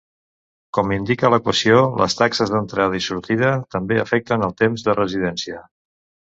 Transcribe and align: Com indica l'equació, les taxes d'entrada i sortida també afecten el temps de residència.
Com 0.77 0.93
indica 0.95 1.29
l'equació, 1.33 1.83
les 1.99 2.17
taxes 2.23 2.55
d'entrada 2.55 3.03
i 3.03 3.03
sortida 3.11 3.53
també 3.77 4.03
afecten 4.07 4.49
el 4.51 4.59
temps 4.65 4.89
de 4.91 5.01
residència. 5.05 5.65